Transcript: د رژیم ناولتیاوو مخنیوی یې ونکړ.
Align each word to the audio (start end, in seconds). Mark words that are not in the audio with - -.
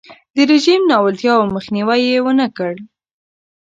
د 0.35 0.37
رژیم 0.51 0.81
ناولتیاوو 0.91 1.51
مخنیوی 1.55 2.01
یې 2.09 2.19
ونکړ. 2.25 2.73